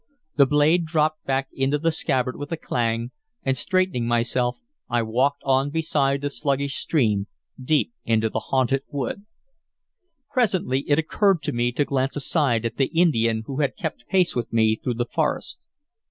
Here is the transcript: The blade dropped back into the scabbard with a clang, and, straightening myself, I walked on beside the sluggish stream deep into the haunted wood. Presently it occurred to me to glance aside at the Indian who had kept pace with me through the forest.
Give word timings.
The 0.35 0.47
blade 0.47 0.85
dropped 0.85 1.25
back 1.25 1.47
into 1.53 1.77
the 1.77 1.91
scabbard 1.91 2.35
with 2.35 2.51
a 2.51 2.57
clang, 2.57 3.11
and, 3.43 3.55
straightening 3.55 4.07
myself, 4.07 4.57
I 4.89 5.03
walked 5.03 5.43
on 5.45 5.69
beside 5.69 6.21
the 6.21 6.31
sluggish 6.31 6.77
stream 6.77 7.27
deep 7.63 7.93
into 8.03 8.27
the 8.27 8.39
haunted 8.49 8.81
wood. 8.87 9.27
Presently 10.31 10.79
it 10.89 10.97
occurred 10.97 11.43
to 11.43 11.53
me 11.53 11.71
to 11.73 11.85
glance 11.85 12.15
aside 12.15 12.65
at 12.65 12.77
the 12.77 12.85
Indian 12.87 13.43
who 13.45 13.57
had 13.59 13.77
kept 13.77 14.07
pace 14.09 14.35
with 14.35 14.51
me 14.51 14.75
through 14.75 14.95
the 14.95 15.05
forest. 15.05 15.59